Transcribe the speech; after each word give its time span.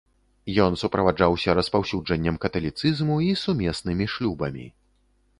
Ён 0.63 0.75
суправаджаўся 0.83 1.55
распаўсюджаннем 1.59 2.39
каталіцызму 2.45 3.17
і 3.27 3.27
сумеснымі 3.43 4.05
шлюбамі. 4.15 4.65